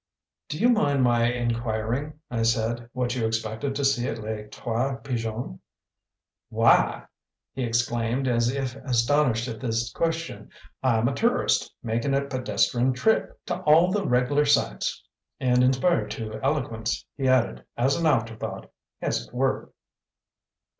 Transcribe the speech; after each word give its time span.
"Do 0.49 0.57
you 0.57 0.69
mind 0.69 1.03
my 1.03 1.31
inquiring," 1.31 2.19
I 2.31 2.41
said, 2.41 2.89
"what 2.91 3.13
you 3.13 3.23
expected 3.27 3.75
to 3.75 3.85
see 3.85 4.07
at 4.09 4.17
Les 4.17 4.47
Trois 4.49 4.95
Pigeons?" 4.95 5.59
"Why!" 6.49 7.05
he 7.53 7.61
exclaimed, 7.63 8.27
as 8.27 8.49
if 8.49 8.75
astonished 8.77 9.47
at 9.47 9.59
the 9.59 9.71
question, 9.93 10.49
"I'm 10.81 11.07
a 11.07 11.13
tourist. 11.13 11.71
Makin' 11.83 12.15
a 12.15 12.25
pedestrun 12.25 12.93
trip 12.93 13.39
t' 13.45 13.53
all 13.53 13.91
the 13.91 14.03
reg'ler 14.03 14.43
sights." 14.45 15.03
And, 15.39 15.63
inspired 15.63 16.09
to 16.13 16.39
eloquence, 16.41 17.05
he 17.15 17.27
added, 17.27 17.63
as 17.77 17.95
an 17.95 18.07
afterthought: 18.07 18.71
"As 19.03 19.27
it 19.27 19.31
were." 19.35 19.71